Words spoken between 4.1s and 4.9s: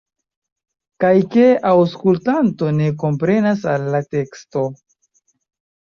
teksto?